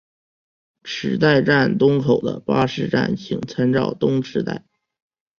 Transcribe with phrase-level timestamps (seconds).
[0.83, 4.65] 池袋站东口的巴士站请参照东池袋。